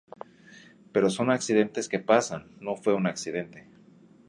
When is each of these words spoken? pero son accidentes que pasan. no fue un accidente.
pero 0.91 1.11
son 1.11 1.29
accidentes 1.29 1.87
que 1.87 1.99
pasan. 1.99 2.47
no 2.59 2.75
fue 2.75 2.95
un 2.95 3.05
accidente. 3.05 3.67